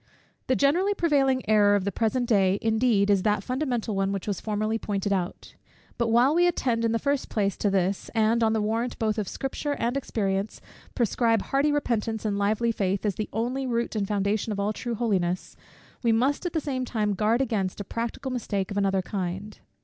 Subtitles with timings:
[0.47, 4.41] The generally prevailing error of the present day, indeed, is that fundamental one which was
[4.41, 5.53] formerly pointed out.
[5.99, 9.19] But while we attend, in the first place, to this; and, on the warrant both
[9.19, 10.59] of Scripture and experience,
[10.95, 14.95] prescribe hearty repentance and lively faith, as the only root and foundation of all true
[14.95, 15.55] holiness;
[16.01, 19.59] we must at the same time guard against a practical mistake of another kind.